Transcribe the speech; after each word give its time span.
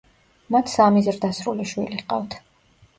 მათ 0.55 0.71
სამი 0.77 1.05
ზრდასრული 1.09 1.69
შვილი 1.75 2.03
ჰყავთ. 2.05 2.43